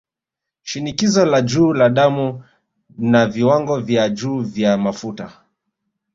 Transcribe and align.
Shinikizo 0.63 1.25
la 1.25 1.41
juu 1.41 1.73
la 1.73 1.89
damu 1.89 2.43
na 2.97 3.25
Viwango 3.25 3.79
vya 3.79 4.09
juu 4.09 4.39
vya 4.41 4.77
Mafuta 4.77 5.43